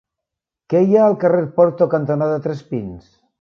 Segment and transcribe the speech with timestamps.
[0.73, 3.13] Què hi ha al carrer Porto cantonada Tres Pins?